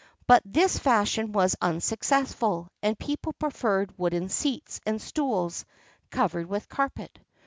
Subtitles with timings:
[0.01, 5.63] [XXXII 68] But this fashion was unsuccessful, and people preferred wooden seats and stools,
[6.09, 7.19] covered with carpet.